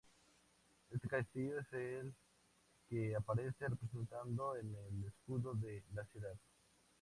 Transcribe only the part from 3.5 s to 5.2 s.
representado en el